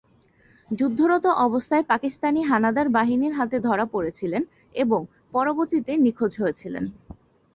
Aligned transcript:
যুদ্ধরত 0.69 1.25
অবস্থায় 1.45 1.83
পাকিস্তানি 1.83 2.41
হানাদার 2.41 2.87
বাহিনীর 2.89 3.33
হাতে 3.33 3.57
ধরা 3.59 3.85
পরেছিলেন 3.85 4.41
এবং 4.75 4.99
পরবর্তীতে 5.33 5.91
নিখোঁজ 5.97 6.31
হয়েছিলেন। 6.37 6.83